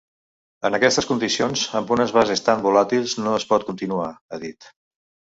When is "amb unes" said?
1.79-2.13